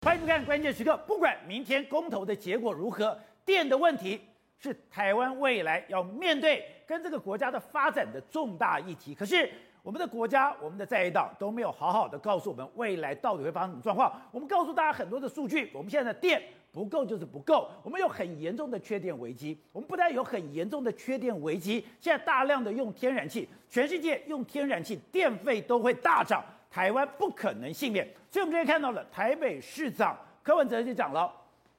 [0.00, 0.96] 欢迎收看关键时刻。
[1.08, 4.20] 不管明天公投的结果如何，电的问题
[4.56, 9.12] 是台湾未来要面对跟这个国家的发展的重大议题。
[9.12, 9.50] 可是
[9.82, 14.22] 我们的国家、我们的在野党都没有好好的告诉我们未来到底会发生什么状况。
[14.30, 16.40] 我们告诉大家很多的数据，我们现在的电
[16.70, 17.68] 不够就是不够。
[17.82, 19.60] 我们有很严重的缺电危机。
[19.72, 26.44] 我们不但有很严重的缺电危机，现在大量的用天然气，全世界用天然气电费都会大涨。
[26.78, 31.28] 台湾不可能幸免，所以我们今天看到了台北市长柯文哲就讲了，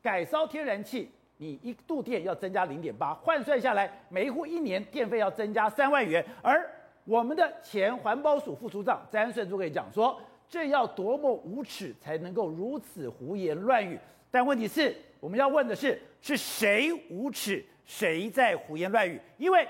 [0.02, 6.22] 改烧天然气，你一度电要增加零点八，换算下来，每一户一年电费要增加三万元。
[6.42, 6.70] 而
[7.06, 13.98] 我们的前环保署副署长詹顺珠可以讲说，这要多么无耻才能够如此胡言乱语？
[14.30, 19.18] 但问题是，我们要问的是，是谁无耻，谁在胡言乱语？
[19.38, 19.66] 因为。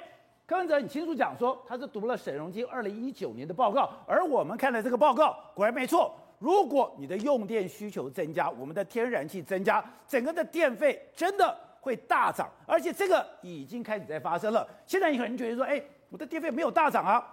[0.49, 6.11] 柯文哲很清楚讲说，他是读了沈荣津二零一九年的报告，而我们看了这个报告，果然没错。
[6.39, 14.67] 如果你的用电需求增加，我们的天然气增加，整个的电费真的会大涨，而且这个已经开始在发生了。
[14.87, 15.79] 现在你可能觉得说，哎，
[16.09, 17.23] 我的电费没有大涨啊，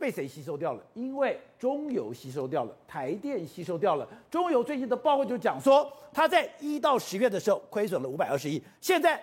[0.00, 0.82] 被谁吸收掉了？
[0.94, 4.08] 因为中油吸收掉了，台电吸收掉了。
[4.30, 9.22] 中油最近的报告就讲说，他在一到十月的时候亏损了五百二十亿，现在。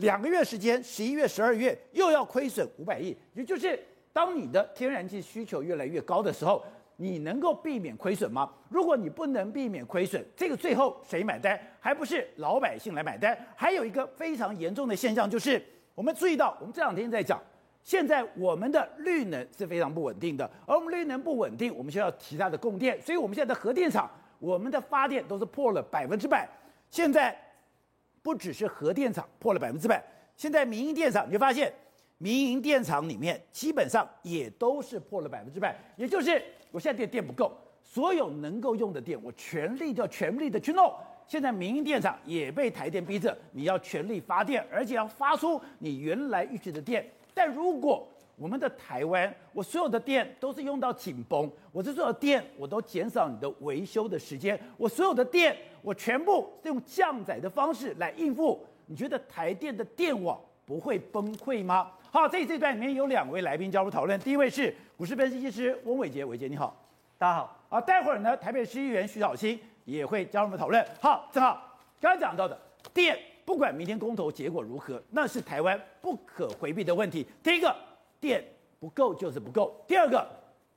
[0.00, 3.78] 两个月时间，十一月、十二月又要亏损五百亿，也就是
[4.12, 6.62] 当你的天然气需求越来越高的时候，
[6.96, 8.50] 你能够避免亏损吗？
[8.68, 11.58] 如果你不能避免亏损，这个最后谁买单？
[11.78, 13.36] 还不是老百姓来买单？
[13.54, 15.62] 还有一个非常严重的现象就是，
[15.94, 17.40] 我们注意到，我们这两天在讲，
[17.82, 26.48] 现在我们的绿能是非常不稳定的，而我们绿能不稳定，我们需要其他的供电，所以我们现在的核电厂，我们的发电都是破了百分之百，
[26.90, 27.38] 现在。
[28.22, 30.02] 不只是核电厂破了百分之百，
[30.36, 31.72] 现在民营电厂你就发现，
[32.18, 40.92] 民营电厂里面基本上也都是破了百分之百，也就是我现在电电不够，所有能够用的电我全力就要全力的去弄。
[41.26, 47.08] 现在民营电厂也被台电逼着，你要全力发电，而且要发出你原来预期的电。
[47.32, 48.06] 但如果
[48.40, 58.66] 我们的台湾，我所有的电都是用到紧绷，我这所有的电我都减少你的维修的时间，我所有的电我全部是用降载的方式来应付。
[58.86, 61.92] 你觉得台电的电网不会崩溃吗？
[62.10, 66.74] 好，这这段里面有两位来宾加入讨论，第一位是股市分析师翁伟杰，伟杰你好，
[67.18, 67.62] 大家好。
[67.68, 70.82] 啊，待会儿呢，台北市议员徐巧芯也会加入我们讨论。
[70.98, 72.58] 好，正好刚刚讲到的
[72.94, 77.26] 电，不管明天公投结果如何，那是台湾不可回避的问题。
[77.42, 77.76] 第一个。
[78.20, 78.44] 电
[78.78, 79.74] 不够就是不够。
[79.86, 80.26] 第二个，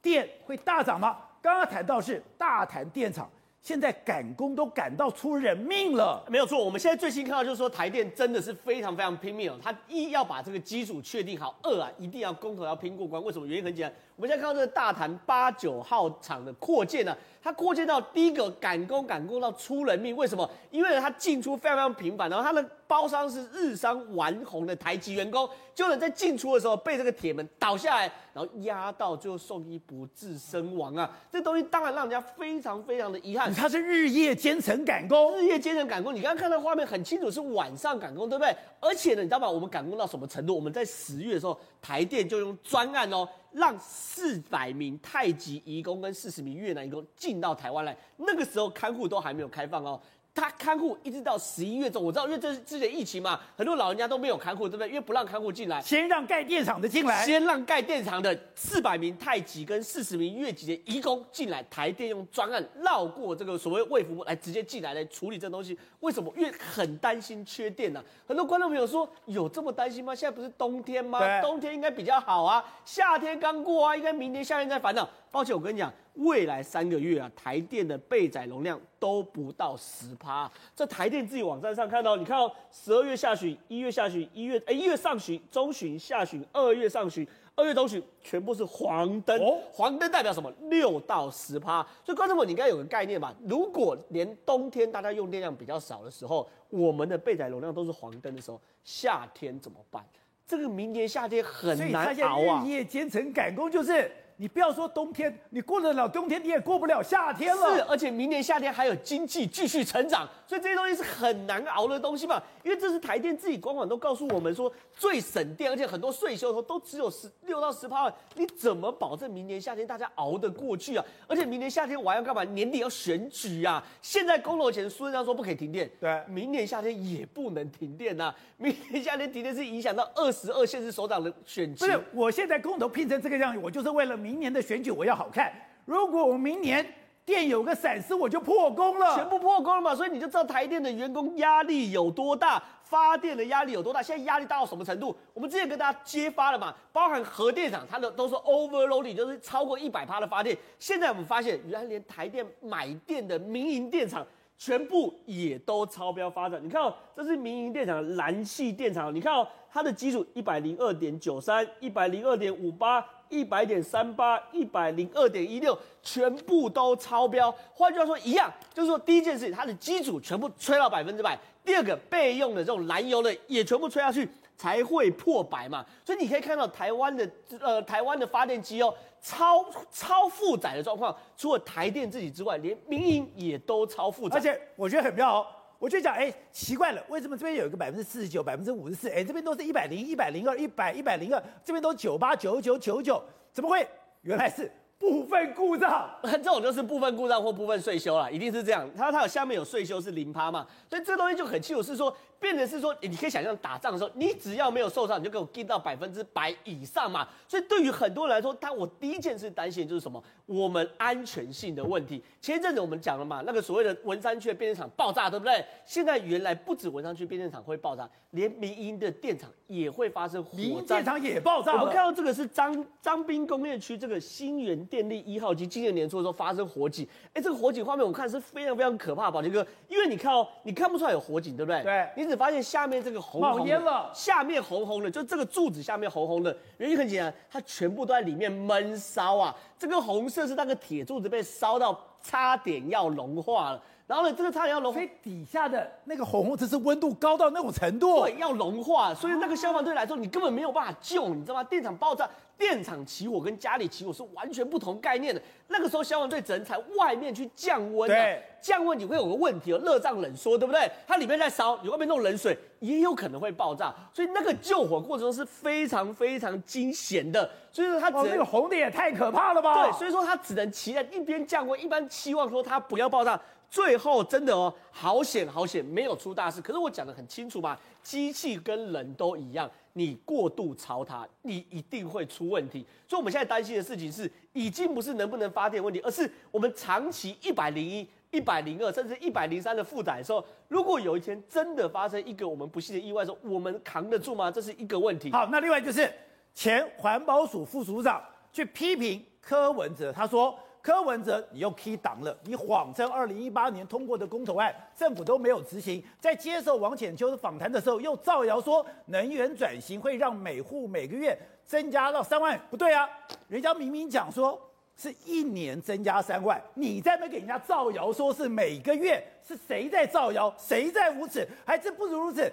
[0.01, 1.17] 电会大涨吗？
[1.41, 3.29] 刚刚谈到是大谈电厂，
[3.61, 6.23] 现在赶工都赶到出人命了。
[6.29, 9.59] 没有错，我们现在最新看到就是说台电真的是非常非常拼命哦。
[9.61, 13.21] 他一要把这个基础确定好，二啊一定要工头要拼过关。
[13.21, 13.45] 为什么？
[13.45, 20.15] 原因很简单，我们现在看到这个大潭八九号厂的扩建呢、它扩建到第一个赶工赶工到出人命。
[20.15, 20.49] 为什么？
[20.71, 22.63] 因为它进出非常非常频繁，然后它的。
[22.85, 28.03] 包商是日商丸红的台籍员工，就能在进出的时候被这个铁门倒下来，
[28.33, 31.09] 然后压到，最后送医不治身亡啊！
[31.31, 33.51] 这东西当然让人家非常非常的遗憾。
[33.51, 36.13] 他是日夜兼程赶工，日夜兼程赶工。
[36.13, 38.55] 你刚刚看到画面很清楚，是晚上赶工，对不对？
[38.79, 39.49] 而且呢，你知道吗？
[39.49, 40.53] 我们赶工到什么程度？
[40.53, 47.95] 我们在十月的时候，台电就用专案哦，让四百名太极移工跟四十名越南移工进到台湾来。
[48.17, 49.99] 那个时候看护都还没有开放哦。
[50.35, 54.87] 他看护一直到十一月中，我知道，因为这是之前疫情嘛，很多老人家都没有看护，对不对？
[54.87, 65.77] 因为不让看护进来，先让盖电厂的进来，先让盖电厂的四百名太极跟四十名越级的移工进来，台电用专案绕过这个所谓卫福部来直接进来来处理这东西。
[65.99, 66.33] 为什么？
[66.35, 68.03] 因为很担心缺电呐、啊。
[68.27, 70.15] 很多观众朋友说，有这么担心吗？
[70.15, 71.41] 现在不是冬天吗？
[71.41, 75.07] 冬天应该比较好啊，夏天刚过啊，应该明年夏天再烦恼。
[75.31, 75.93] 抱歉，我跟你讲。
[76.15, 80.49] 未来三个月啊，台电的备载容量都不到十趴。
[80.75, 89.39] 在台电自己网站上看到，你看到十二月下旬、一月下旬、一月哎一月上旬、中旬、下旬、二月上旬、二月中旬，全部是黄灯。
[89.41, 90.53] 哦、黄灯代表什么？
[90.69, 91.81] 六到十趴。
[92.05, 93.33] 所以观众们，你应该有个概念吧？
[93.47, 100.05] 如果连冬天大家用电量比较少的时候，我们的备载容量都是黄灯的时候，夏天怎么办？
[100.45, 102.63] 这个明年夏天很难熬啊！
[102.63, 104.11] 日夜兼程赶工就是。
[104.37, 107.75] 你不要说冬天，你过得了冬天，你也过不了夏天了。
[107.75, 112.41] 是，而且明年夏天还有经济继续成长，所以这些东西是很难熬的东西嘛。
[112.63, 121.05] 因为这是台电自己官网都告诉我们说最省电，而且很多税收都只有十六到十八万，你怎么保证明年夏天大家熬得过去啊？
[121.27, 122.43] 而且明年夏天我还要干嘛？
[122.43, 123.85] 年底要选举啊！
[124.01, 128.33] 现在公投前苏贞昌说不可以停电，对，明年夏天也不能停电呐。
[128.57, 131.85] 明年夏天停电是影响到二十二县市首长的选举。
[131.85, 134.17] 不是，我现在公投拼成这个样子，我就是为了。
[134.23, 135.53] 明明年的选举我要好看。
[135.85, 136.83] 如果我明年
[137.23, 144.01] 电有个闪失我就破功了，全部破功了嘛，所以你就知道台电的员工压力有多大，发电的压力有多大。
[144.01, 145.15] 现在压力大到什么程度？
[145.35, 150.57] 我们之前跟大家揭发了嘛，包含核电厂它的都是 overloading，就是超过一百趴的发电。
[150.79, 154.25] 现在我们发现，原来连台电买电的民营电厂。
[154.55, 163.03] 全部也都超标发展，你看哦，这是民营电厂兰气电厂，你看哦，它的基础一百零二点九三、一百零二点五八、
[163.33, 167.53] 一百点三八、一百零二点一六，全部都超标。
[167.73, 171.35] 换句话说，一样，就是说第一件事，它的基础全部吹到百分之百；
[171.65, 174.29] 第二个备用的这种燃油的也全部吹下去。
[174.55, 184.37] 才会破百嘛，所以你可以看到台湾的呃台湾的发电机哦，超超负载的状况，除了台电自己之外，连民营也都超负载。
[184.37, 185.47] 而且我觉得很妙哦，
[185.83, 193.21] 我就讲哎奇怪了，为什么这边有一个百分之四十九、百分之五十四，哎这边都是一百零一百零二、一百一百零二，这边都九八九九九九，
[193.51, 193.85] 怎么会？
[194.21, 194.71] 原来是。
[194.97, 198.89] 部分故障， 这种就是部分故障或部分税修啦，一定是这样。
[198.95, 207.27] 它它有下面有税修是零趴嘛，所以这东西就很清楚，是说变成是说，你可以想象打仗的时候，你只要没有受伤，你就给我 get 到百分之百以上嘛。
[207.47, 210.23] 所以对于很多人来说，他我第一件事担心就是什么？
[210.45, 212.21] 我们安全性的问题。
[212.41, 215.65] 前一阵子我们讲了嘛，那个所谓的文山区的变电厂爆炸，对不对？
[215.85, 221.71] 现在原来不止文山区变电厂会爆炸，连民营的电厂也会发生火灾，民营电厂也爆炸。
[221.73, 224.83] 我们看到这个是张张滨工业区这个新源。
[224.93, 231.81] 电力一号机今年年初的时候发生火警，哎，这个火警画面我看是非常非常可怕，宝杰哥，因为你看哦，你看不出来有火警，对不对？
[231.81, 243.83] 对，你只发现下面这个红红的下面红红的，就这个柱子下面红红的，原因很简单，它全部都在里面闷烧啊，这个红色是那个铁柱子被烧到差点要融化了。
[244.05, 251.63] 然后呢，这个差点要融化，所以底下的那个红红，只是温度高到那种程度，对，要融化，所以那个消防队来说，你根本没有办法救，你知道吗？
[251.63, 255.41] 电厂爆炸，电厂起火跟家里起火是完全不同概念的。
[255.69, 260.91] 那个时候消防队只能在外面去降温，对，降温你会有个问题哦，热胀冷缩，对不对？
[261.07, 267.49] 它里面在烧，你外面弄冷水，也有可能会爆炸，所以那个救火过程中是非常非常惊险的。
[267.71, 269.83] 所以说它只能，这个红的也太可怕了吧？
[269.83, 273.39] 对，所以说它只能骑在一边降温，一般期望说它不要爆炸。
[273.69, 276.61] 最后真的哦，好险好险，没有出大事。
[276.61, 282.85] 可是我讲的很清楚嘛，机器跟人都一样，你过度操它，你一定会出问题。
[283.07, 294.51] 所以我们现在担心的事情是，已经不是能不能发电问题，而是我们长期一百零一、一百零二，甚至一百零三的负载的时候，如果有一天真的发生一个我们不幸的意外的时候，我们扛得住吗？
[294.51, 295.31] 这是一个问题。
[295.31, 296.11] 好，那另外就是
[296.53, 298.21] 前环保署副署长
[298.51, 300.53] 去批评柯文哲，他说。
[300.83, 306.03] 柯文哲，你又 key 党了，你谎称二零一八年通过的公投案，政府都没有执行。
[306.19, 313.09] 在接受王浅秋的访谈的时候，又造谣说能源转型会让每户每个月增加到三万，不对啊，
[313.47, 314.59] 人家明明讲说
[314.95, 320.53] 是一年增加三万，你在那给人家造谣说是每个月，是谁在造谣？
[320.57, 321.47] 谁在无耻？
[321.65, 322.51] 还是不如如此？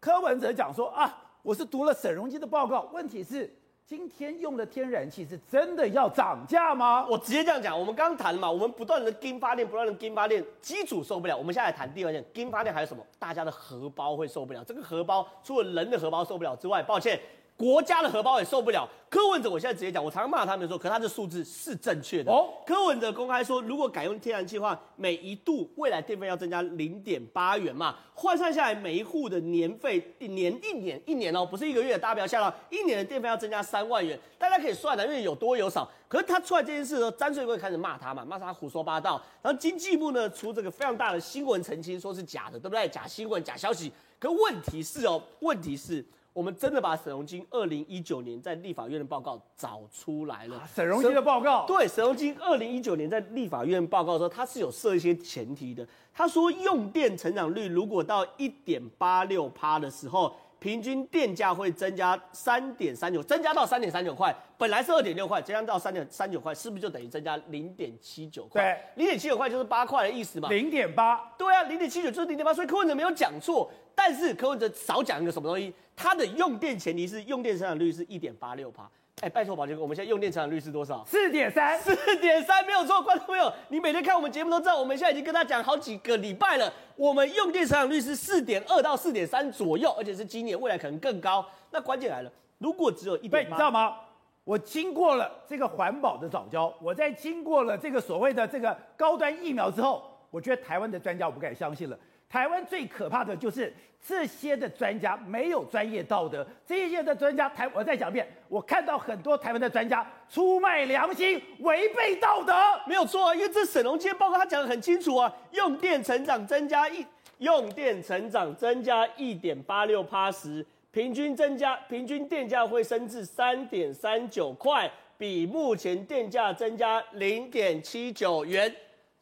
[0.00, 3.52] 柯文哲讲说啊，我是读了沈荣基的报告，问题是。
[3.88, 7.06] 今天用的天然气是真的要涨价吗？
[7.08, 11.36] 我直接这样讲，我们刚谈了嘛，我们不断的跟发电，不断的跟发电，机组受不了。
[11.36, 13.06] 我们现在来谈第二件，跟发电还有什么？
[13.16, 14.64] 大家的荷包会受不了。
[14.64, 17.20] 这个荷包除了人的荷包受不了之外，抱歉。
[17.56, 18.88] 国家的荷包也受不了。
[19.08, 22.30] 柯文哲，我现在直接讲，我常常骂他们说，可他的数字是正确的。
[22.30, 35.88] 哦，柯文哲公开说，如果改用天然气的话，每一度未来电费要增加零点八元嘛，换算下来，每一户的年费一年一年一年哦，不是一个月，大家不要吓到，一年的电费要增加三万元，大家可以算的，因为有多有少。
[36.08, 39.22] 可是他出来这件事的时候，詹瑞贵开始骂他嘛，骂他胡说八道。
[39.40, 42.86] 然后经济部呢出这个非常大的新闻澄清，说是假的，对不对？
[42.88, 43.90] 假新闻、假消息。
[44.18, 46.04] 可问题是哦，问题是。
[46.36, 50.68] 我们真的把沈荣金二零一九年在立法院的报告找出来了。
[50.74, 55.88] 沈荣金的报告，对，沈荣金二零一九年在立法院报告的时候，他是有设一些前提的。
[56.12, 68.62] 他说，用电成长率如果到一点八六趴的时候，平均电价会增加三点三九，增加到三点三九块，本来是二点六块，增加到三点三九块，是不是就等于增加零点七九块？
[68.62, 70.50] 对，零点七九块就是八块的意思嘛。
[70.50, 73.70] 零点八，对啊，零点七九就是零点八，所以柯文哲没有讲错。
[73.96, 75.74] 但是柯文哲少讲一个什么东西？
[75.96, 78.88] 他的用电前提是用电生产率是一点八六帕。
[79.22, 81.02] 哎，拜托宝杰哥，我们现在用电生产率是多少？
[81.06, 83.00] 四点三，四点三没有错。
[83.00, 86.70] 观众朋友，你每天看我们节目都知道，我们现在已经跟他讲好几个礼拜了。
[86.96, 91.42] 我们用电生产率是四点二到四点三左右，而且是今年未来可能更高。
[91.70, 93.96] 那关键来了，如果只有一点，你知道吗？
[94.44, 101.98] 我经过了这个环保的早教，我在经过了这个所谓的这个高端疫苗之后，我觉得台湾的专家我不敢相信了。
[102.28, 103.72] 台湾最可怕的就是
[104.04, 112.52] 这些的专家没有专业道德，这些的专家台，我再讲一遍，我看到很多台湾的专家出卖良心，违背道德，
[112.86, 117.04] 没有错啊，因为这沈荣津报告他讲得很清楚啊，用电成长增加一，
[117.38, 128.72] 用电成长增加一点八六趴时，平均增加平均电价会升至三点三九块，比目前电价增加零点七九元。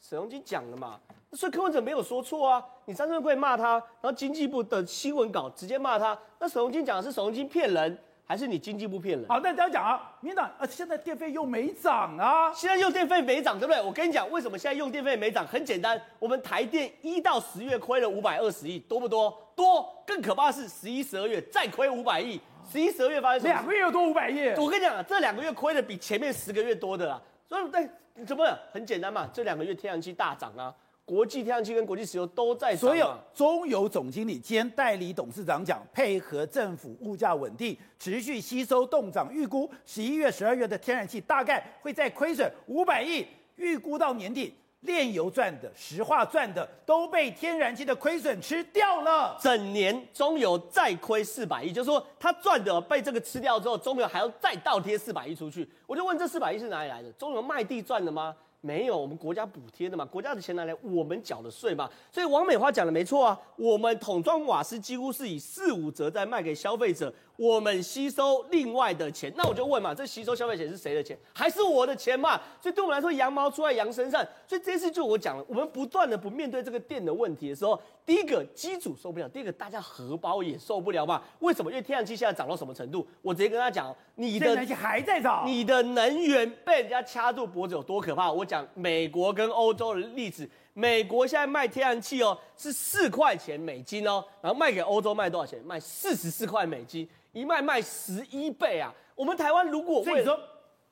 [0.00, 1.00] 沈荣津讲了嘛。
[1.34, 9.28] 所以柯文哲没有说错啊，你张振辉骂他，然后经济部的新闻稿直接骂他，那沈荣金讲的是沈荣金骗人，还是你经济部骗人？
[9.28, 13.82] 好，那这样讲啊，民党啊，现在电费又没涨啊，现在用电费没涨，对不对？
[13.82, 15.46] 我跟你讲，为什么现在用电费没涨？
[15.46, 19.36] 很简单，我们台电一到十月亏了五百二十亿，多不多？
[19.56, 19.92] 多。
[20.06, 23.52] 更可怕的是十一、十二月再亏五百亿，十一、十二月发生什么？
[23.52, 24.48] 两个月又多五百亿。
[24.58, 27.20] 我跟你讲，啊这两个月亏的比前面十个月多的啦。
[27.48, 27.88] 所以对，
[28.24, 28.46] 怎么？
[28.72, 30.72] 很简单嘛，这两个月天然气大涨啊。
[31.06, 55.68] 国际天然气跟国际石油都在涨，所有中油总经理兼代理董事长讲，配合政府物价稳定，持续吸收冻涨，预估十一月、十二月的天然气大概会再亏损五百亿，预估到年底炼油赚的、石化赚的都被天然气的亏损吃掉了，整年中油再亏四百亿，就是说他赚的被这个吃掉之后，中油还要再倒贴四百亿出去。
[55.86, 57.12] 我就问这四百亿是哪里来的？
[57.12, 58.34] 中油卖地赚的吗？
[58.64, 67.12] 没有，我们国家补贴的嘛，国家的钱拿来我们缴的税嘛，所以王美花讲的没错啊，我们桶装瓦斯几乎是以四五折在卖给消费者。
[67.36, 71.18] 我们吸收另外的钱，那我就问嘛，这吸收消费钱是谁的钱？
[71.32, 72.40] 还是我的钱嘛？
[72.60, 74.24] 所以对我们来说，羊毛出在羊身上。
[74.46, 81.20] 所以这次就我讲了，我们不断的不面对这个电的问题的时候，第一个机组受不了，第二个大家荷包也受不了嘛。
[81.40, 81.70] 为什么？
[81.72, 83.04] 因为天然气现在涨到什么程度？
[83.20, 88.30] 我直接跟他讲，你的天然气还在涨，你的能源被人家掐住脖子有多可怕？
[88.30, 95.60] 我讲美国跟欧洲的例子，美国现在卖天然气哦是四块钱美金哦，然后卖给欧洲卖多少钱？
[95.64, 97.08] 卖四十四块美金。
[97.34, 98.90] 一卖卖十一倍啊！
[99.14, 100.38] 我们台湾如果所以说，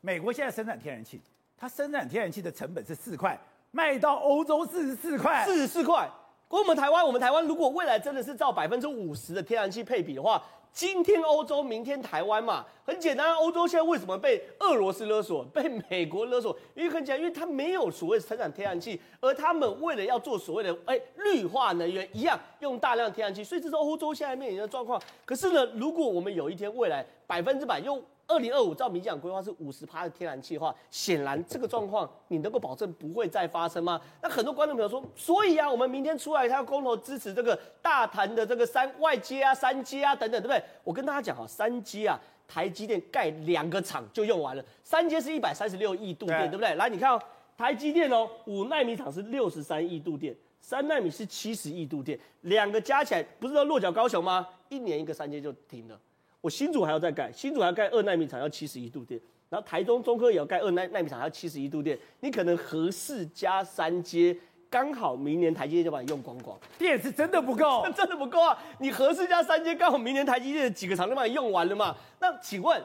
[0.03, 1.19] 美国现在生产天然气，
[1.57, 6.07] 它生产天然气的成本是四块，卖到欧洲四十四块，四十四块。
[6.49, 10.43] 我们台湾，我们台湾如果未来真的是照百分之五十的天然气配比的话。
[10.73, 13.35] 今天欧洲，明天台湾嘛，很简单。
[13.35, 16.57] 欧洲现在为什么被俄罗斯勒索，被美国勒索？
[16.75, 25.01] 因为很简单，因为它没有所谓生产天然气，而他们为了要做所谓的哎绿化能源，一样用大量天然气，所以这是欧洲现在面临的状况。
[25.25, 28.03] 可是呢，如果我们有一天未来百分之百用。
[28.27, 34.01] 二零二五照民进党规划是五十趴的天然气的话，显然这个状况你能够保证不会再发生吗？
[34.23, 40.63] 那很多观众朋友说，所以啊，我们明天出来他要公投支持这个大潭的这个三外接啊、三接啊等等，对不对？
[40.85, 46.75] 我跟大家讲啊，三接啊，台积电盖两个厂就用完了，三接是一百三十六亿度电，对，对不对？
[46.77, 47.21] 来，你看哦，
[47.59, 54.49] 台积电哦，五纳米厂是六十三亿度电，三纳米是七十亿度电，两个加起来不是都落脚高雄吗？
[54.71, 56.01] 一年一个三接就停了。
[56.43, 59.19] 我新竹还要再盖，新竹还要盖二耐米厂，要七十一度电，
[59.49, 61.97] 然后台中中科也要盖二奈奈米厂，要七十一度电。
[62.19, 64.37] 你可能核四加三阶，
[64.69, 66.59] 刚好明年台积电就把你用光光。
[66.77, 68.59] 电是真的不够， 真的不够啊！
[68.81, 71.95] 你核四加三阶，刚好明年台积电的几个厂就把你用完了嘛？
[72.19, 72.83] 那请问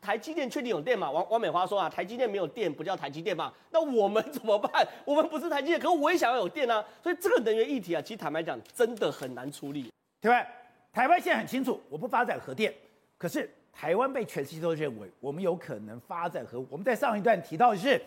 [0.00, 1.10] 台积电确定有电吗？
[1.10, 3.52] 王王美花说啊，台积电没有电不叫台积电嘛？
[3.70, 4.82] 那我们怎么办？
[5.04, 6.82] 我们不是台积电，可是我也想要有电啊！
[7.02, 9.92] 所以这个能源议题啊，其实坦白讲，真的很难处理。
[10.22, 10.42] 对吧？
[10.90, 12.72] 台湾现在很清楚，我不发展核电。
[13.16, 16.66] 可是台湾被全世界都认为我们有可能发展核武。
[16.70, 18.00] 我们在上一段提到的是，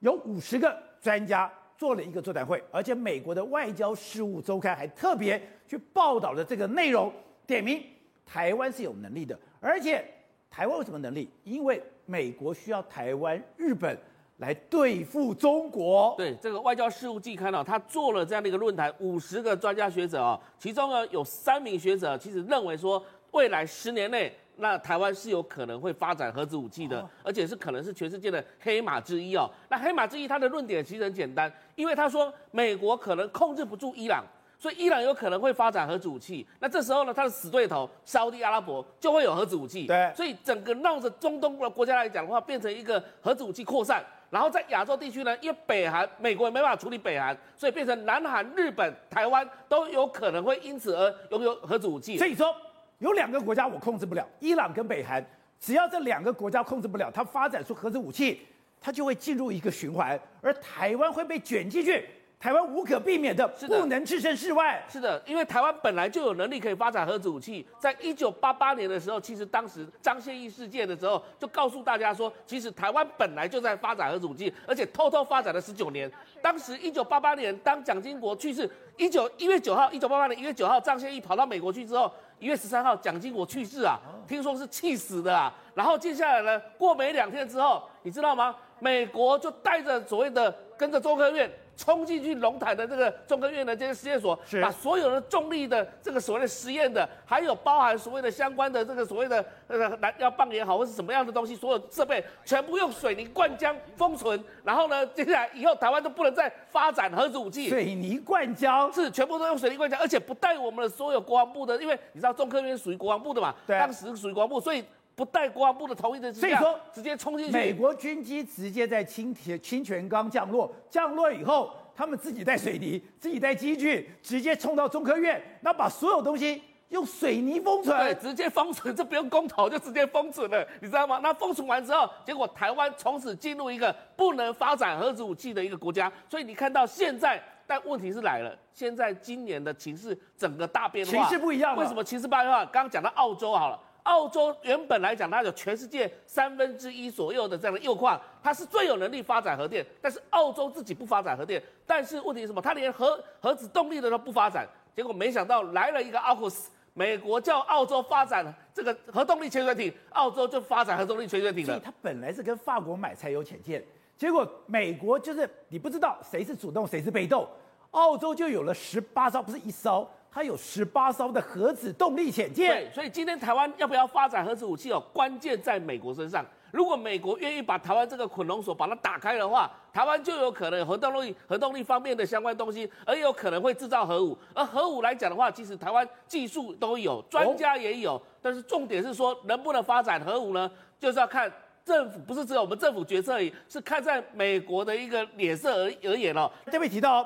[0.00, 7.12] 有五十个专家做了一个座谈会，而且美国的外交事务周刊还特别去报道了这个内容，
[7.46, 7.82] 点名
[8.24, 9.38] 台湾是有能力的。
[9.60, 10.04] 而且
[10.48, 11.28] 台湾有什么能力？
[11.42, 13.98] 因为美国需要台湾、日本
[14.38, 16.14] 来对付中国。
[16.16, 23.04] 对，这个外交事务季刊啊，他做了这样的一个论坛，五十个专家学者啊，其中呢有三名学者其实认为说，
[23.34, 24.32] 未来十年内。
[24.56, 29.50] 那台湾是有可能会发展核子武器的，而且是可能是全世界的黑马之一哦。
[29.68, 34.24] 那黑马之一，他的论点其实很简单，因为他说美国可能控制不住伊朗，
[34.56, 36.46] 所以伊朗有可能会发展核子武器。
[36.60, 39.88] 那这时候呢，他的死对头沙乌地阿拉伯就会有核子武器。
[39.88, 44.04] 对，所以整个绕着中东的国家来讲的话，变成一个核子武器扩散。
[44.30, 52.16] 然后在亚洲地区呢，因为北韩美国也没办法处理北韩，所以变成南韩、日本、台湾都有可能会因此而拥有核子武器。
[52.16, 52.54] 所以说。
[52.98, 55.24] 有两个国家我控制不了，伊朗跟北韩，
[55.60, 58.40] 只要这两个国家控制不了，它发展出核子武器，
[58.80, 62.06] 它就会进入一个循环，而台湾会被卷进去。
[62.36, 64.84] 台湾无可避免的是不能置身事外。
[64.86, 67.66] 是的，因为台湾本来就有能力可以发展核子武器。
[67.78, 76.10] 在一九八八年的时候，其实当时张宪义事件的时候，就告诉大家说，其实台湾本来就在发展核子武器，而且偷偷发展了十九年。
[76.42, 83.98] 当时一九八八年，当蒋经国去世，一九一月九号，一九八八年一月九号，张宪义跑到美国去之后，一月十三号，蒋经国去世啊，
[84.28, 85.52] 听说是气死的啊。
[85.74, 88.54] 然后接下来呢，过没两天之后，你知道吗？
[88.80, 91.50] 美国就带着所谓的跟着中科院。
[91.76, 104.42] 冲进去龙潭的这个中科院的这些实验所，把所有的重力的这个所谓的实验的，还有包含所谓的相关的这个所谓的呃燃料棒也好，或是什么样的东西，所有设备全部用水泥灌浆封存。
[104.62, 107.68] 然后呢，接下来以后台湾都不能再发展核子武器。
[107.68, 117.52] 水泥灌浆是全部都用水泥灌浆，而且不带我们的所有国防部的，因为你知道中科院属于国防部的嘛，对，当时属于国防部，所以不带国防部的同意的之下，所以说直接冲进去。
[117.52, 121.70] 美国军机直接在清田清泉岗降落，降落以后。
[121.96, 131.20] 他们自己带水泥，自己带机具，直接冲到中科院，那把所有东西用水泥封存，对，直接封存，这不用公投就直接封存了，你知道吗？
[131.22, 136.12] 那封存完之后，结果台湾从此进入一个不能发展核子武器的一个国家。
[136.28, 141.80] 所以你看到现在，但问题是来了，现在今年的情势整个大变化，情势不一样了。
[141.80, 142.68] 为什么情势不一样？
[142.72, 143.80] 刚刚讲到澳洲好了。
[144.04, 149.84] 澳洲原本来讲，它有全世界三分之一左右的这样的铀矿，它是最有能力发展核电。
[150.00, 152.60] 但是澳洲自己不发展核电，但是问题是什么？
[152.60, 154.68] 它连核核子动力的都不发展。
[154.94, 161.72] 结果没想到来了一个奥库斯，美国叫澳洲发展这个核动力潜水艇，澳洲就发展核动力潜水艇了。
[161.72, 163.82] 所以它本来是跟法国买柴油潜舰，
[164.18, 167.48] 结果美国就是你不知道谁是主动谁是被动，
[167.92, 170.06] 澳洲就有了十八艘，不是一艘。
[170.34, 175.00] 它有十八艘的核子动力潜舰，对，所以今天台湾要不要发展核子武器哦？
[175.12, 176.44] 关键在美国身上。
[176.72, 184.36] 如果美国愿意把台湾这个捆龙锁把它打开的话，台湾就有可能有核动力、核动力方面的相关东西，而有可能会制造核武。
[184.52, 190.68] 而核武来讲的话，其实台湾技术都有，专家也有，但是重点是说能不能发展核武呢？
[190.98, 191.48] 就是要看
[191.84, 196.50] 政府，不是只有我们政府决策而已，是看在美国的一个脸色而而言哦。
[196.72, 197.24] 这边提到，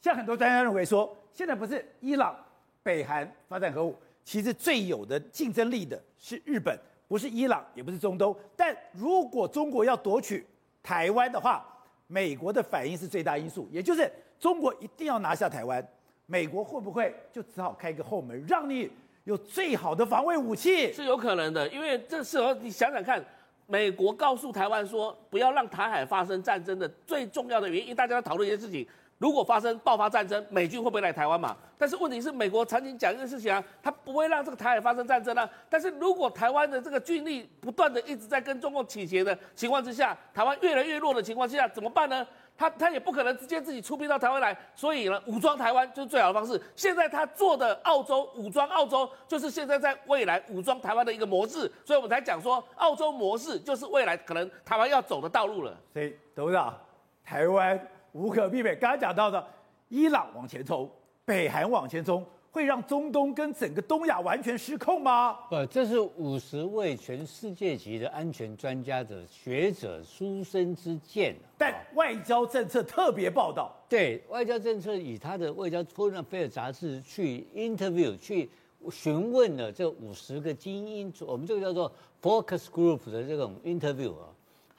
[0.00, 1.14] 像很多专家认为说。
[1.38, 2.36] 现在不是伊朗、
[2.82, 6.76] 北韩发展核武，其实最有的竞争力的是日本，
[7.06, 8.36] 不是伊朗，也不是中东。
[8.56, 10.44] 但如果中国要夺取
[10.82, 11.64] 台湾的话，
[12.08, 15.86] 美国的反应是最大因素，也就是中国一定要拿下台湾，
[16.26, 18.90] 美国会不会就只好开一个后门，让你
[19.22, 20.92] 有最好的防卫武器？
[20.92, 23.24] 是有可能的，因为这时候你想想看，
[23.68, 28.84] 美国告诉台湾说不要让台海发生战争的最重要的原因，大家要讨论一件事情。
[29.18, 31.56] 如果发生爆发战争，美军会不会来台湾嘛？
[31.76, 35.48] 但是问题是，美国曾经讲一件事情啊，他不会让这个台海发生战争啊。
[35.68, 42.26] 但是如果台湾的这个军力不断的一直在跟中共倾斜的情况之下，台湾越来越弱的情况之下，怎么办呢？
[42.56, 46.60] 他他也不可能直接自己出兵到台湾来，所以呢，武装台湾就是最好的方式。
[46.74, 51.70] 现在他做的澳洲武装澳洲，就是现在在未来武装台湾的一个模式。
[51.84, 55.76] 所以我们才讲说，澳洲模式就是未来可能台湾要走的道路了。
[55.92, 56.76] 所以董事长，
[57.24, 57.80] 台湾。
[58.18, 59.46] 无可避免，刚才讲到的，
[59.88, 60.90] 伊朗往前冲，
[61.24, 65.38] 北韩往前冲，会让中东跟整个东亚完全失控吗？
[65.48, 71.36] 不，这是五十位全世界级的安全专家的学者书生之见。
[71.56, 78.50] 但外交政策特别报道，对外交政策以他的外交《福兰菲尔》杂志去 interview 去
[78.90, 84.26] 询问了这五十个精英，我们这个叫做 focus group 的这种 interview 啊。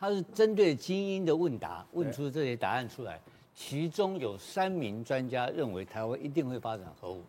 [0.01, 3.19] 它是针对精英的问答问出这些答案出来，
[3.61, 7.21] 其中有三名专家认为台湾一定会发展核武，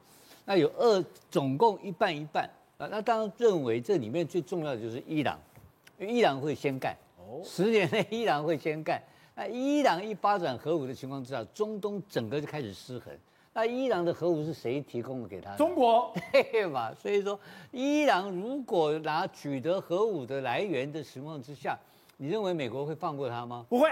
[0.45, 5.37] 那有二总共一半一半啊，那当然认为这里面最重要的就是伊朗，
[5.99, 6.97] 因为伊朗会先干，
[7.45, 9.03] 十年内伊朗会先干，
[9.35, 13.13] 那伊朗一发展核武的情况之下，中东整个就开始失衡，
[13.53, 15.57] 那伊朗的核武是谁提供给他？
[15.57, 16.95] 中国， 对嘛？
[16.95, 17.39] 所以说，
[17.73, 21.77] 伊朗如果拿取得核武的来源的情况之下。
[22.23, 23.65] 你认为美国会放过他吗？
[23.67, 23.89] 不会，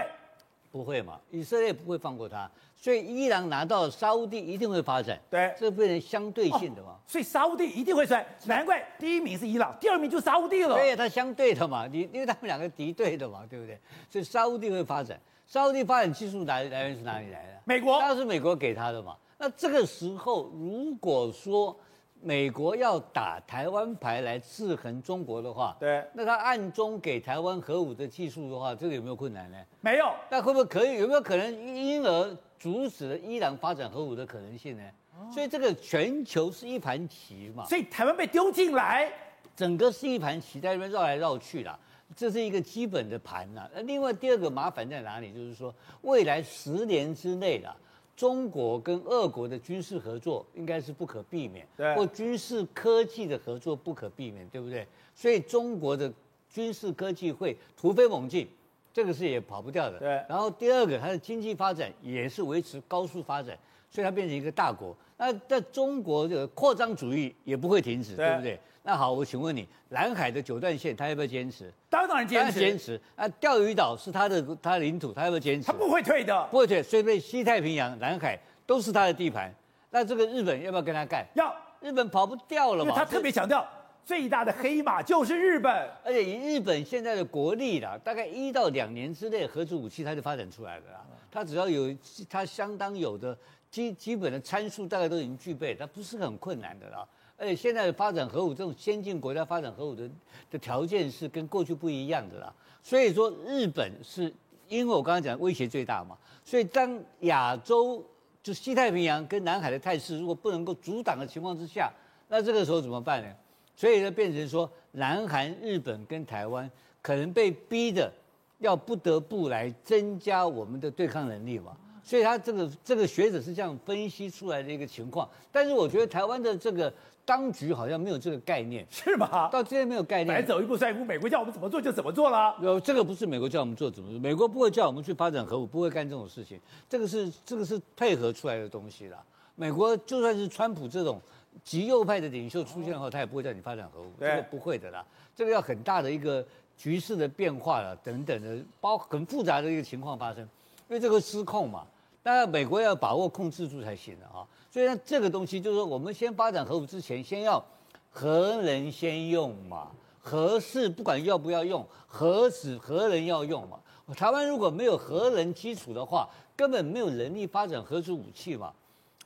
[0.71, 1.19] 不会嘛？
[1.31, 5.19] 以色列不会放过他，所以伊朗拿到沙乌地一定会发展。
[5.29, 6.89] 对，这变成相对性的嘛。
[6.89, 10.75] 哦、所以沙乌地一定会衰，难怪第一名是伊朗，第二名就沙乌地了。
[10.75, 13.79] 对，它相对的嘛，你因为他们两个敌对的嘛，对不对？
[14.09, 17.61] 所以沙乌地会发展，沙乌地发展技术来来源是哪里来的？
[17.65, 19.15] 美国，当然是美国给他的嘛。
[19.37, 21.75] 那这个时候如果说。
[22.21, 29.57] 美国要打台湾牌来制衡中国的话，对，那他暗中给台湾核武的技术的话，这个有没有困难呢？
[29.79, 30.13] 没有。
[30.29, 30.99] 那会不会可以？
[30.99, 34.83] 有没有可能因而阻止了伊朗发展核武的可能性呢？
[35.17, 37.63] 哦、所以这个全球是一盘棋嘛。
[37.65, 39.09] 所以台湾被丢进来，
[39.55, 41.79] 整个是一盘棋在那边绕来绕去啦，
[42.17, 43.69] 这是一个基本的盘啦。
[43.73, 45.31] 那另外第二个麻烦在哪里？
[45.31, 47.73] 就是说未来十年之内啦。
[48.19, 54.85] 中国跟俄国的军事合作应该是不可避免，对，或军事科技的合作不可避免，对不对？
[55.15, 56.11] 所以中国的
[56.49, 58.45] 军事科技会突飞猛进，
[58.91, 59.97] 这个是也跑不掉的。
[59.99, 60.09] 对。
[60.27, 63.57] 然后第二个，它的经济发展也是维持高速发展，
[63.89, 64.93] 所以它变成一个大国。
[65.19, 68.59] 那在中国的扩张主义也不会停止，对，对不对？
[68.81, 71.71] 那好，我请问你，南海的九段线，他要不要坚持？
[71.89, 72.59] 当然坚持。
[72.59, 72.99] 坚持。
[73.17, 75.67] 那钓鱼岛是他的他的领土，他要不要坚持？
[75.67, 76.81] 他不会退的，不会退。
[76.81, 79.53] 所以西太平洋、南海都是他的地盘。
[79.91, 81.27] 那这个日本要不要跟他干？
[81.35, 81.53] 要。
[81.81, 82.93] 日本跑不掉了嘛？
[82.93, 83.65] 他特别强调，
[84.03, 85.71] 最大的黑马就是日本。
[86.03, 91.05] 而且以日本现在的国力啦，大概一到两年之内，核子武器它就发展出来了啦。
[91.31, 91.95] 它只要有
[92.29, 93.37] 它相当有的
[93.71, 97.07] 基基本的参数，大概都已经具备，它不是很困难的啦。
[97.37, 100.09] 而且现在的发展核武这种先进国家发展核武的
[100.51, 102.53] 的条件是跟过去不一样的啦，
[102.83, 104.33] 所以说日本是
[104.67, 108.03] 因为我刚刚讲威胁最大嘛，所以当亚洲
[108.43, 111.89] 就西太平洋跟南海的态势如果不能够阻挡的情况之下，
[112.27, 113.33] 那这个时候怎么办呢？
[113.73, 116.69] 所以呢变成说南韩、日本跟台湾
[117.01, 118.11] 可能被逼的
[118.57, 121.77] 要不得不来增加我们的对抗能力嘛，
[122.09, 126.91] 所以他这个这个学者是这样分析出来的一个情况，但是我觉得台湾的这个。
[127.25, 129.47] 当局好像没有这个概念，是吗？
[129.49, 131.05] 到今天没有概念，来走一步算一步。
[131.05, 132.55] 美国叫我们怎么做就怎么做了。
[132.59, 136.59] 有这个不是美国叫我们做怎么做，美国不会叫我们去发展核武，不会干这种事情。
[136.89, 139.23] 这个是这个是配合出来的东西啦。
[139.53, 141.21] 美国就算是川普这种
[141.63, 145.05] 极右派的领袖出现后，他也不会叫你发展核武，这个不会的啦。
[145.35, 146.43] 这个要很大的一个
[146.75, 150.41] 局势的变化了，等等的，包很复杂的一个情况发生，
[150.87, 151.85] 因为这个失控嘛。
[152.21, 154.45] 当然美国要把握控制住才行的啊。
[154.71, 157.63] 所以呢，这个东西就是说，我们先发展核武之前，先要
[158.09, 159.87] 核能先用嘛，
[160.19, 163.79] 核四不管要不要用，核子核能要用嘛。
[164.15, 168.73] 台湾如果没有核能基础的话，根本没有能力发展核子武器嘛。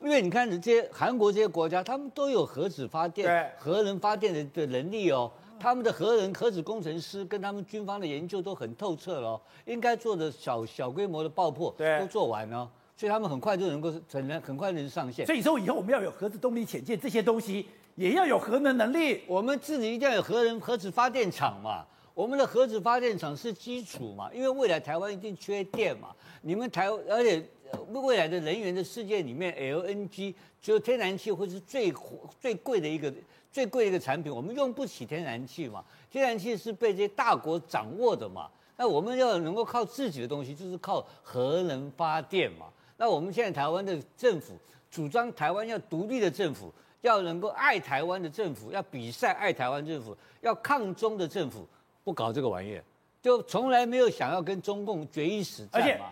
[0.01, 5.31] 因为你看这些韩国这些国家，他们都有核子发电、核能发电的的能力哦。
[5.59, 12.69] 他们的核能核子工程师跟他们军方的研究都很透彻了哦，应该做的小小规模的爆破都做完了。
[13.03, 15.25] 所以他们很快就能够很能很快能上线。
[15.25, 19.23] 所以说以后我们要有核子动力潜舰这些东西，也要有核能能力。
[19.27, 21.85] 我们自己一定要有核能核子发电厂嘛。
[22.13, 26.15] 我们的核子发电厂是基础嘛，因为未来台湾一定缺电嘛。
[26.43, 27.45] 你们台而且
[27.89, 31.93] 未来的能源的世界里面，LNG 就天然气会是最
[32.39, 33.13] 最贵的一个
[33.51, 34.33] 最贵的一个产品。
[34.33, 38.49] 我们用不起天然气嘛，天然气是被这些大国掌握的嘛。
[38.77, 42.67] 那我们要能够靠自己的东西，就是靠核能发电嘛。
[42.97, 44.53] 那我们现在台湾的政府
[44.89, 51.67] 主张台湾要独立的政府，要能够爱台湾的政府，要比赛爱台湾政府，要抗中的政府，
[52.03, 52.83] 不搞这个玩意儿，
[53.21, 56.05] 就从来没有想要跟中共决一死战嘛。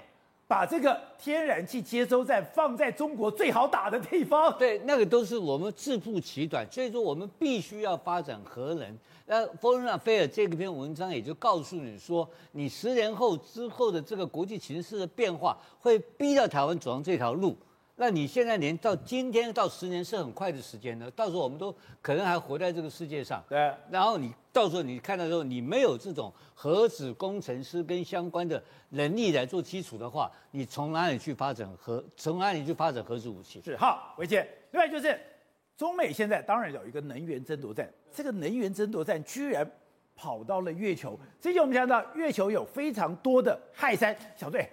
[0.48, 9.00] 把这个天然气接收站放在中国最好打的地方，对，那个都是我们自负其短，所以说我们必须要发展核能。
[9.26, 17.56] 那 Foreign Affairs 这篇文章也就告诉你说，你十年后之后的这个国际形势的变化，会逼到台湾走上这条路。
[17.96, 23.44] 那你现在连到今天到十年是很快的时间呢，到时候我们都可能还活在这个世界上。
[23.48, 23.72] 对。
[23.92, 32.04] 然后你到时候你看到时候，你没有这种核子工程师跟相关的能力来做基础的话，你从哪里去发展核？
[32.18, 33.62] 从哪里去发展核子武器？
[33.64, 33.78] 是。
[33.78, 34.48] 好，维杰。
[34.72, 35.20] 另外就是。
[35.82, 39.67] 中美现在当然有一个能源争夺战，这个能源争夺战居然
[40.15, 41.20] 跑到了月球。
[41.39, 44.70] 之前我们讲到月球有非常多的氦三，小队，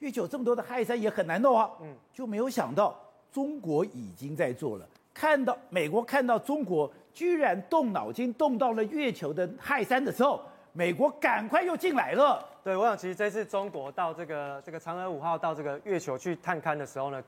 [0.00, 4.88] 月球这么多的氦三也很难弄啊，嗯，就没有想到中国已经在做了。
[5.14, 10.42] 看到美国看到中国居然动脑筋动到了月球的氦三的时候，
[10.72, 12.44] 美国赶快又进来了。
[12.64, 17.22] 对，我想其实这次中国到这个这个嫦娥五号到这个月球去探勘的时候呢，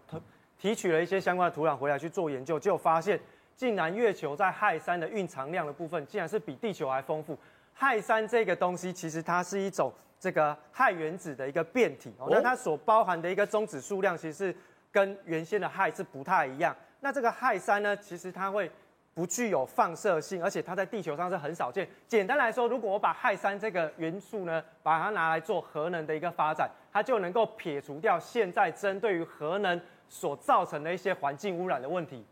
[0.61, 3.19] 提取了一些相关的土壤回来去做研究，结果发现，
[3.57, 7.35] 竟然月球在氦三的蕴藏量的部分，竟然是比地球还丰富。
[7.75, 14.57] 氦三这个东西，其实它是一种这个氦原子的一个变体哦，那它所包含的一个中子数量，其实是
[14.93, 16.77] 跟原先的氦是不太一样。
[17.01, 18.71] 那这个氦三呢，其实它会
[19.15, 21.89] 不具有放射性，而且它在地球上是很少见。
[22.07, 29.81] 简单来说，如果我把氦三这个元素呢，把它拿来做核能的一个发展，它就能够撇除掉现在针对于核能。
[30.11, 32.27] 所造成的一些环境污染的问题，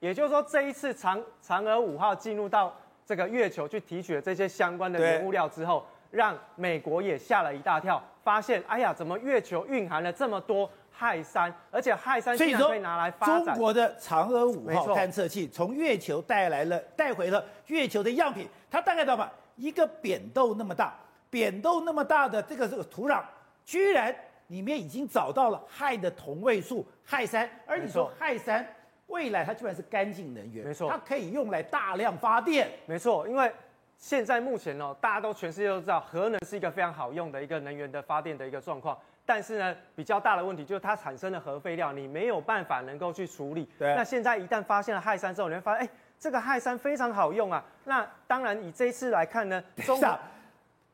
[0.00, 13.44] 也就是说，这一次嫦嫦娥五号进入到这个月球去提取了这些相关的原物料之后，让美国也吓了一大跳，发现，哎呀，怎么月球蕴含了这么多氦三，而且氦三竟然可以拿来发展。
[13.44, 19.32] 中国的嫦娥五号探测器从月球带来了，带回了月球的样品，它大概知道吧？
[19.54, 20.94] 一个扁豆那么大，
[21.30, 23.22] 扁豆那么大的这个这个土壤，
[23.64, 24.12] 居然
[24.50, 28.66] 里面已经找到了氦的同位素氦三，而你说氦三
[29.06, 33.50] 未来它居然是干净能源，没错，它可以用来大量发电，没错，因为
[33.96, 43.68] 现在目前哦，大家都全世界都知道核能是一个非常好用的一个能源的发电的一个状况，但是呢，比较大的问题就是它产生的核废料你没有办法能够去处理。
[43.78, 47.64] 对，那现在一旦发现了氦三之后，你会发现，哎，这个氦三非常好用啊。
[47.84, 50.18] 那当然以这一次来看呢，中国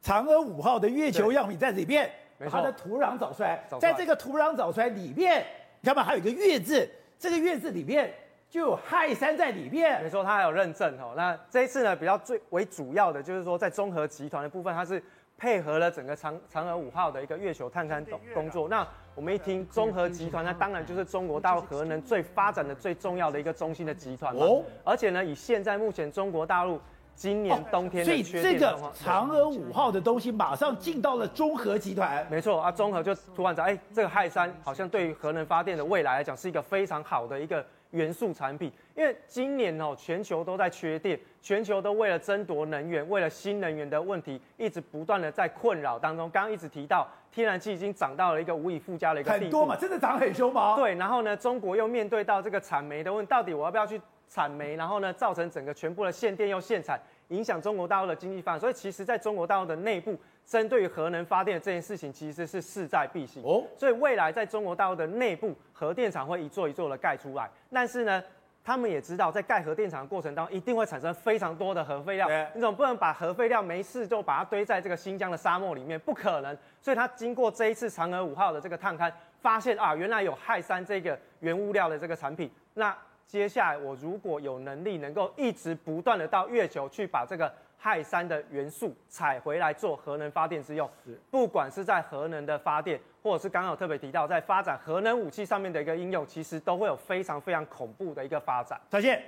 [0.03, 2.11] 嫦娥五号的月球样品在里面。
[2.51, 5.45] 它的土壤找出来，在这个土壤找出来里面，
[5.81, 8.13] 你看嘛，还有一个月字，这个月字里面
[8.51, 10.03] 就有氦三在里面。
[10.03, 11.15] 没错，它还有认证哦。
[11.17, 15.03] 那这一次呢，比较最为主要的就是说，在中核集团的部分，它是
[15.39, 18.69] 配合了整个嫦嫦娥五号的一个月球探勘工工作。
[18.69, 24.45] 那我们一听中核集团，那当然就是中国大陆核能最发展的最重要的一个中心的集团嘛。
[24.45, 24.63] 哦。
[24.85, 26.79] 而且呢，以现在目前中国大陆。
[27.17, 32.25] 今年冬天的，哦，所以这个嫦娥五号的东西马上进到了中核集团。
[32.31, 38.71] 没错啊，中核就突然讲，哎，这个氦三好像对于核能发电的未来来讲是一个非常好的一个元素产品。
[38.95, 46.29] 因为今年哦，全球都在缺电，全球都为了争夺能源，为了新能源的问题，一直不断的在困扰当中。
[46.29, 49.45] 刚刚一直提到，天然气已经涨到了一个无以复加的一个地步。
[49.45, 50.77] 很多嘛，真的涨很凶吗？
[50.77, 53.99] 对，然后呢，中国又面对到这个产煤的问题，到底我要不要去？
[54.29, 58.61] 产煤，然后呢，造成整个全部的限电又限产，影响中国大陆的经济发展。
[58.61, 63.43] 所以，其实在中国大陆的内部，针对于核能发电的这件事情，其实是势在必行。
[63.43, 67.49] 哦，所以未来在中国大陆的内部，核电厂会一座一座的盖出来。
[67.73, 68.23] 但是呢，
[68.65, 72.29] 他们也知道，在盖核电厂的过程当中，一定会产生非常多的核废料。
[72.55, 76.57] 你总不能把核废料没事就把它堆在这个新疆的沙漠里面，不可能。
[76.81, 82.51] 所以，他经过这一次嫦娥五号的这个探勘，发现啊，原来有氦三这个原物料的这个产品。
[82.75, 98.81] 那接下来，我如果有能力能够一直不断的到月球去把这个氦三的元素采回来做核能发电之用，是不管是在核能的发电，或者是刚刚有特别提到在发展核能武器上面的一个应用，其实都会有非常非常恐怖的一个发展。
[98.91, 99.21] 首先，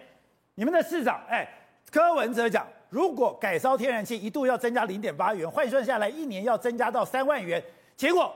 [0.54, 1.48] 你们的市长，哎，
[1.90, 7.62] 柯文哲讲，如果改烧天然气一度要增加零点八元，换算下来一年要增加到三万元，
[7.96, 8.32] 结果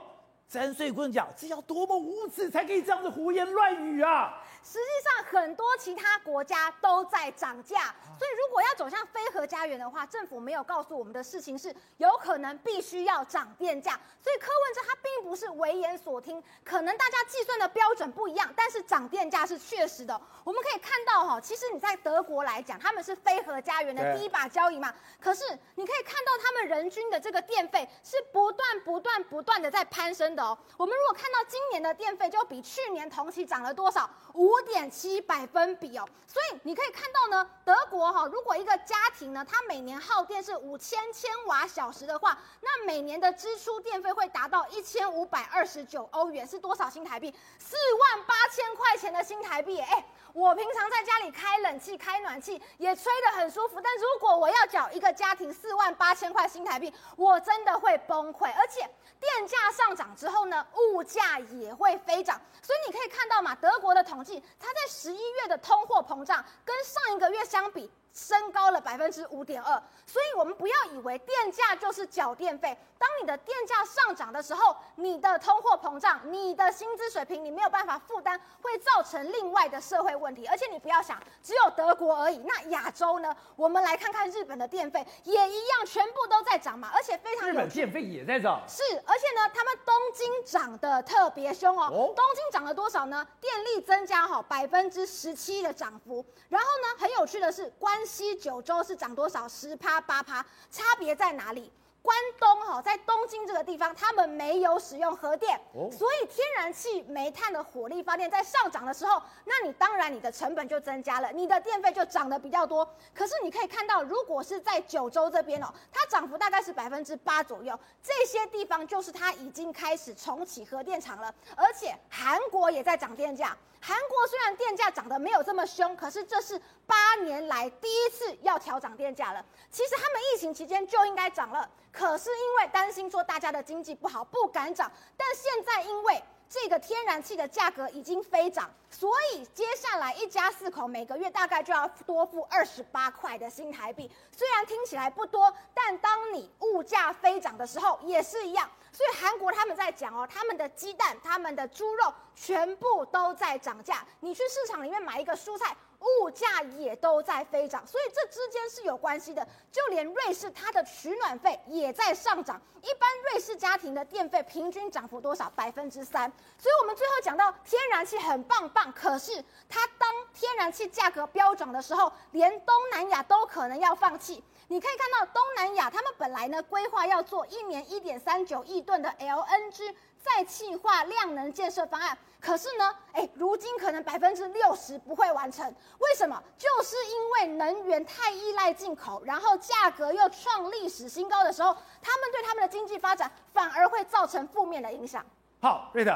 [0.53, 4.39] 詹穗棍讲，这要多么无耻才可以这样子胡言乱语啊！
[4.63, 13.99] 实际上，很多其他国家都在涨价，所以如果要走向非核家园的话，政府没有告诉我们的事情是，有可能必须要涨电价。
[14.21, 20.21] 所以柯文哲他并不是危言所听，可能大家计算的标准不一样，但是涨电价是确实的。
[20.43, 25.43] 我们可以看到哈，其实你在德国来讲，他们是非核家园的第一把交椅嘛，可是
[25.75, 30.57] 你可以看到他们人均的这个电费是不断不断不断的在攀升的哦。
[30.77, 34.09] 我们如果看到今年的电费，就比去年同期涨了多少？
[34.33, 34.63] 五。
[34.63, 47.35] 点七百分比哦，所以你可以看到呢，德国哈，如果一个家庭呢，它每年耗电是五千千瓦小时的话，那每年的支出电费会达到一千五百二十九欧元，是多少新台币？
[47.59, 58.89] 四万八千块钱的新台币哎、我平常在家里开冷气、开暖气也吹得很舒服，但如果我要缴一个家庭四万八千块新台币，我真的会崩溃，而且。
[59.19, 67.89] 电价上涨之后呢，物价也会飞涨，所以你可以看到嘛，德国的统计，它在十一月的通货膨胀跟上一个月相比。
[68.13, 72.77] 升高了百分之五点二，所以我们不要以为电价就是缴电费。
[72.99, 80.45] 当你的电价上涨的时候，你的通货膨胀，你的薪资水平你没有办法负担，会造成另外的社会问题。
[80.47, 82.37] 而且你不要想，只有德国而已。
[82.45, 83.35] 那亚洲呢？
[83.55, 87.49] 我们来看看日本的电费也一样，全部都在涨嘛，而且非常。
[87.49, 88.61] 日本电费也在涨。
[88.67, 91.87] 是，而且呢，他们东京涨得特别凶哦。
[91.87, 92.13] 哦。
[92.15, 93.27] 东京涨了多少呢？
[93.41, 96.23] 电力增加哈百分之十七的涨幅。
[96.47, 98.02] 然后呢，很有趣的是关。
[98.05, 99.47] 西九州是涨多少？
[99.47, 101.71] 十趴八趴，差别在哪里？
[102.01, 105.57] 关东哈，在东京这个地方，他们没有使用核电，
[105.89, 112.85] 所以天然气、煤炭的火力发电在上涨的时候，那你当然你的成本就增加了，你的电费就涨得比较多。
[113.15, 123.55] 可是你可以看到，如果是在九州这边哦，它涨幅大概是百分之八左右，这些地方就是它已经开始重启核电厂了，而且韩国也在涨电价。
[123.85, 129.45] 韩国虽然电价涨得没有这么凶，可是这是八年来第一次要调涨电价了。
[129.69, 134.89] 其实他们疫情期间就应该涨了，可是因为担心说大家的经济不好，不敢涨。
[135.17, 144.07] 但现在因为这个天然气的价格已经飞涨，所以接下来一家四口每个月大概就要多付二十八块的新台币。
[144.31, 148.69] 虽然听起来不多，但当你物价飞涨的时候也是一样。
[148.91, 154.05] 所以韩国他们在讲哦，他们的鸡蛋、他们的猪肉全部都在涨价。
[154.19, 159.47] 你去市场里面买一个蔬菜，物价也都在飞涨，所以这之间是有关系的。
[159.71, 165.49] 就连瑞士它的取暖费也在上涨，一般瑞士家庭的电费平均涨幅多少？
[165.55, 166.31] 百分之三。
[166.57, 174.43] 所以我们最后讲到天然气很棒棒，可是它当天然气价格飙涨的时候，连东南亚都可能要放弃。
[174.69, 185.65] 你可以看到东南亚，他们本来呢规划要做一年一点三九亿吨的 LNG 再气化量能建设方案，可是呢，哎，如今可能百分之六十不会完成。
[185.99, 186.41] 为什么？
[186.57, 195.23] 就是因为能源太依赖进口，然后价格又创历史新高的时候，他们对他们的经济发展反而会造成负面的影响。
[195.59, 196.11] 好，瑞德，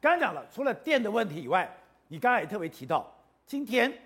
[0.00, 1.72] 刚刚讲了，除了电的问题以外，
[2.08, 3.10] 你刚刚也特别提到，
[3.46, 3.96] 今天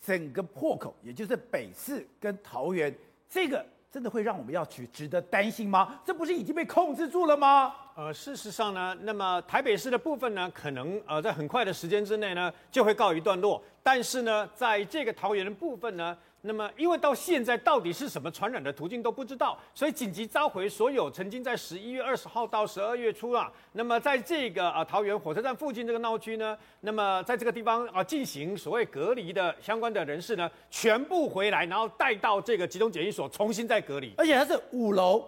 [0.00, 2.94] 整个破口，也就是北市跟桃园。
[3.28, 5.98] 这个真的会让我们要去值得担心吗？
[6.04, 7.74] 这不是已经被控制住了吗？
[7.94, 13.62] 呃，事实上呢，那么台北市的部分呢，可能呃在很快的时间之内呢就会告一段落。
[13.82, 16.16] 但是呢，在这个桃园的部分呢。
[16.46, 35.24] 那么，因为到现在到底是什么传染的途径都不知道，所以紧急召回所有曾经在十一月二十号到十二月初啊，那么在这个啊桃园火车站附近这个闹区呢，那么在这个地方啊进行所谓隔离的相关的人士呢，全部回来，然后带到这个集中检疫所重新再隔离，而且它是五楼、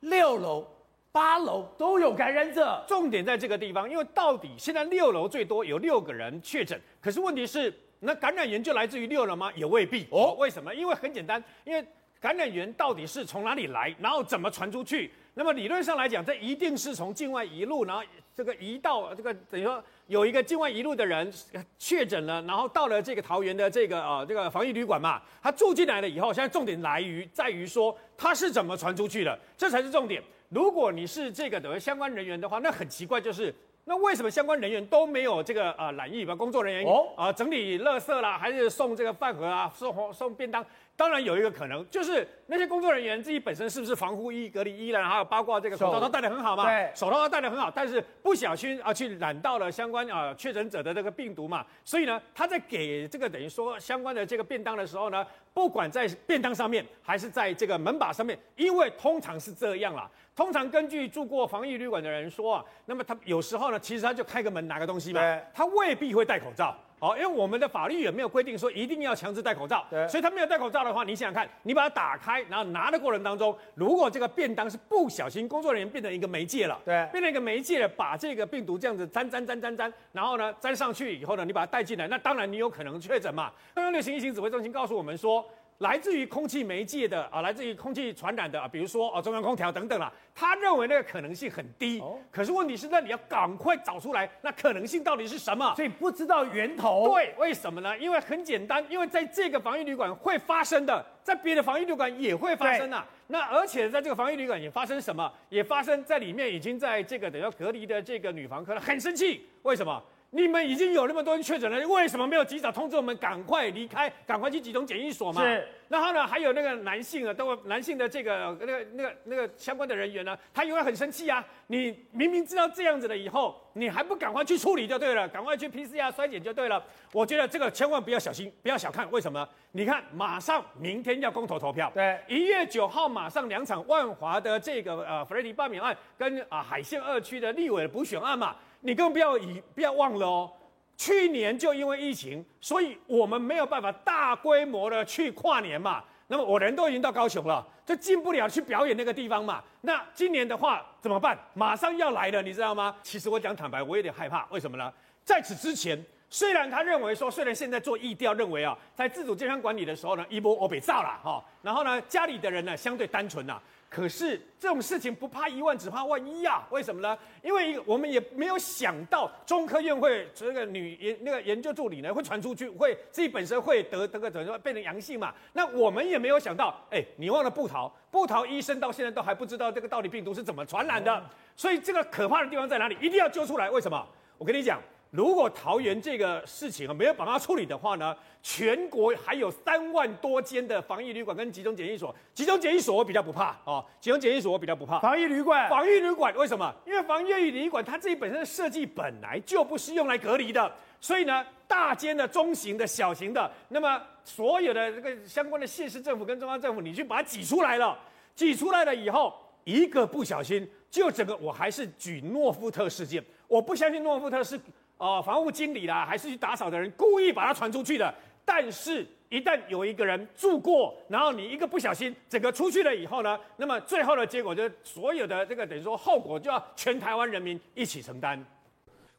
[0.00, 0.66] 六楼、
[1.12, 2.82] 八楼都有感染者。
[2.88, 7.70] 重点在这个地方，因为到底现在六楼最多有六个人确诊，可是问题是。
[8.04, 9.50] 那感染源就来自于六楼吗？
[9.54, 10.34] 也未必哦。
[10.36, 10.74] 为什么？
[10.74, 11.84] 因为很简单，因为
[12.20, 15.08] 感染源到底是从哪里来，然后怎么传出去？
[15.34, 18.02] 那么理论上来讲，这一定是从境外一路，然后
[18.34, 21.32] 这个移到这个等于说有一个境外一路的人
[21.78, 30.20] 确诊了，然后到了这个桃园的这个呃这个防疫旅馆嘛，他住进来了以后，现在重点来于在于说他是怎么传出去的，这才是重点。
[30.48, 33.54] 如果你是这个等于相关人员的话，那很奇怪就是。
[33.84, 36.34] 那为什么相关人员都没有这个呃染疫吧？
[36.34, 40.64] 工作人员哦啊、呃、整理垃圾啦，还是送这个饭盒啊，送送便当？
[40.94, 46.64] 当然有一个可能，就是那些工作人员自己本身是不是防护衣、隔离衣了，还有包括这个口罩都戴得很好嘛？
[46.64, 60.08] 对，手套都戴得很好，但是不小心啊去染到了相关啊确诊者的这个病毒嘛，所以呢，他在给这个等于说相关的这个便当的时候呢，不管在便当上面还是在这个门把上面，因为通常是这样啦。
[60.36, 65.20] 通常根据住过防疫旅馆的人说啊，那么他有时候呢，其实他就开个门拿个东西嘛，
[65.52, 66.76] 他未必会戴口罩。
[67.02, 83.50] 好，因为我们的法律也没有规定说一定要强制戴口罩，所以他没有戴口罩的话，你想想看，你把它打开，然后拿的过程当中，如果这个便当是不小心工作人员变成一个媒介了，对，变成一个媒介了，把这个病毒这样子沾沾沾沾沾，然后呢沾上去以后呢，你把它带进来，那当然你有可能确诊嘛。
[83.74, 85.44] 中央流行疫情指挥中心告诉我们说。
[85.82, 91.98] 来自于空气媒介的啊，来自于空气传染的啊，比如说啊中央空调等等啦，他认为那个可能性很低。
[92.00, 92.16] 哦。
[92.30, 95.74] 可是问题是，那你要赶快找出来，那可能性到底是什么？
[95.74, 97.10] 所以不知道源头。
[97.12, 97.98] 对，为什么呢？
[97.98, 103.04] 因为很简单，因为在这个防疫旅馆会发生的，在别的防疫旅馆也会发生啊。
[103.26, 105.30] 那而且在这个防疫旅馆也发生什么？
[105.48, 109.44] 也发生在里面已经在这个等于隔离的这个女房客了，很生气。
[109.62, 110.00] 为什么？
[110.34, 115.42] 你们已经有那么多人确诊了，为什么没有及早通知我们赶快离开，赶快去集中检疫所嘛？
[115.42, 115.68] 是。
[115.88, 121.44] 然后呢，还有那个男性啊，都男性的这个那个那个那个相关的人员呢，他因为很生气啊。
[121.66, 126.82] 你明明知道这样子了以后，你还不赶快去处理就对了，赶快去 PCR 筛检就对了。
[127.12, 129.06] 我觉得这个千万不要小心，不要小看。
[129.10, 129.46] 为什么？
[129.72, 138.56] 你看，马上明天要公投投票，对，一月九号马上两场万华的这个呃弗雷迪罢免案跟啊、呃、海线二区的立委的补选案嘛。
[138.82, 140.52] 你更不要以不要忘了哦，
[140.96, 146.04] 去年就因为疫情，所以我们没有办法大规模的去跨年嘛。
[146.28, 149.62] 那么我人都已经到高雄了，就进不了去表演那个地方嘛。
[149.82, 151.38] 那今年的话怎么办？
[151.54, 152.94] 马上要来了，你知道吗？
[153.02, 154.46] 其实我讲坦白，我有点害怕。
[154.50, 154.92] 为什么呢？
[155.24, 161.44] 在此之前，虽然他认为说，虽然现在做疫调认为啊，在自主健康管理的时候呢，一波我被炸了哈。
[161.60, 163.60] 然后呢，家里的人呢相对单纯呐。
[163.94, 166.66] 可是这种事情不怕一万，只怕万一呀、啊？
[166.70, 167.18] 为什么呢？
[167.42, 175.34] 因为我们也没有想到中科院会这个女研那个研究助理呢会传出去，会自己本身会得得个怎么说变成阳性嘛？
[175.52, 181.22] 那我们也没有想到，哎，你忘了布桃，布桃医生到现在都还不知道这个到底病毒是怎么传染的，
[181.54, 182.96] 所以这个可怕的地方在哪里？
[182.98, 183.68] 一定要揪出来。
[183.68, 184.08] 为什么？
[184.38, 184.80] 我跟你讲。
[185.12, 192.14] 如果桃园这个事情啊没有把它处理的话呢，全国还有三万多间的防疫旅馆跟集中检疫所。
[192.32, 194.98] 集中检疫所我比较不怕哦，集中检疫所我比较不怕。
[195.00, 196.74] 防疫旅馆，防疫旅馆为什么？
[196.86, 207.98] 因为防疫旅馆它自己本身的设计本来就不是用来隔离的，所以呢，大间的、中型的、小型的，那么所有的这个相关的县市政府跟中央政府，你去把它挤出来了，
[208.34, 214.58] 挤出来了以后，一个不小心就整个，我还是举诺夫特事件，我不相信诺夫特是。
[215.02, 228.40] 哦，房屋经理啦，还是去打扫的人故意把它传出去的，但是，一旦有一个人住过，然后你一个不小心，整个出去了以后呢，那么最后的结果就是所有的这个等于说后果就要全台湾人民一起承担。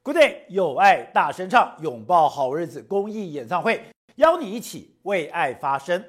[0.03, 3.84] Good day，有爱大声唱，拥抱好日子公益演唱会，
[4.15, 6.01] 邀你一起为爱发声。